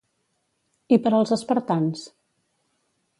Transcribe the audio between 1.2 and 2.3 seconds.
espartans?